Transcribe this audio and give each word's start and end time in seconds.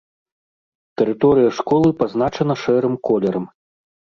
Тэрыторыя 1.01 1.51
школы 1.57 1.89
пазначана 2.01 2.55
шэрым 2.63 2.95
колерам. 3.11 3.45